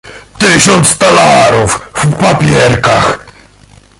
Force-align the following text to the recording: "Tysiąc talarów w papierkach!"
"Tysiąc 0.37 0.97
talarów 0.97 1.91
w 1.93 2.15
papierkach!" 2.15 3.25